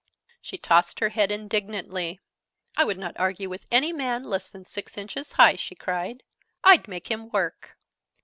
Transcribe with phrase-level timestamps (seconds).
[0.41, 2.19] She tossed her head indignantly.
[2.75, 6.23] "I would not argue with any man less than six inches high!" she cried.
[6.63, 7.77] "I'd make him work!"